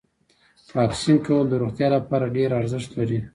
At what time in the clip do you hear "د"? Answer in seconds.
1.49-1.53